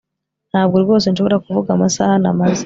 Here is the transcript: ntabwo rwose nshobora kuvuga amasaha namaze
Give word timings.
ntabwo 0.51 0.75
rwose 0.83 1.05
nshobora 1.09 1.41
kuvuga 1.45 1.69
amasaha 1.73 2.13
namaze 2.21 2.59